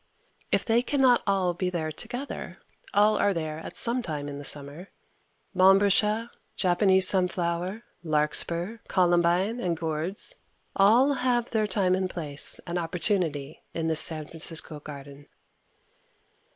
[0.51, 2.57] If they can not all be there together,
[2.91, 4.87] all are there at some time in the summer.
[5.55, 10.33] Montbretia, Japanese sunflower, larkspur, columbine and gourds
[10.75, 15.27] all have their time and place and opportunity in this San Francisco garden.